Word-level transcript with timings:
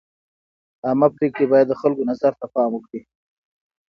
عامه 0.87 1.07
پرېکړې 1.15 1.45
باید 1.51 1.67
د 1.69 1.73
خلکو 1.81 2.01
نظر 2.11 2.31
ته 2.39 2.45
پام 2.53 2.71
وکړي. 2.73 3.01